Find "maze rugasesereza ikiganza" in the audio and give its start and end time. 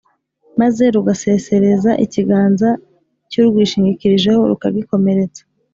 0.59-2.69